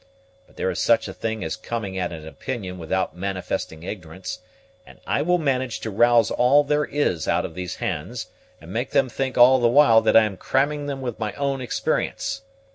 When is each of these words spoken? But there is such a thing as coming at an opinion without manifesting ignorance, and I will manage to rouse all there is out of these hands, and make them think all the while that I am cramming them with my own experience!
But 0.47 0.55
there 0.55 0.71
is 0.71 0.81
such 0.81 1.07
a 1.07 1.13
thing 1.13 1.43
as 1.43 1.55
coming 1.55 1.95
at 1.99 2.11
an 2.11 2.27
opinion 2.27 2.79
without 2.79 3.15
manifesting 3.15 3.83
ignorance, 3.83 4.39
and 4.83 4.99
I 5.05 5.21
will 5.21 5.37
manage 5.37 5.79
to 5.81 5.91
rouse 5.91 6.31
all 6.31 6.63
there 6.63 6.85
is 6.85 7.27
out 7.27 7.45
of 7.45 7.53
these 7.53 7.75
hands, 7.75 8.25
and 8.59 8.73
make 8.73 8.89
them 8.89 9.09
think 9.09 9.37
all 9.37 9.59
the 9.59 9.67
while 9.69 10.01
that 10.01 10.17
I 10.17 10.23
am 10.23 10.37
cramming 10.37 10.87
them 10.87 11.01
with 11.03 11.19
my 11.19 11.33
own 11.33 11.61
experience! 11.61 12.41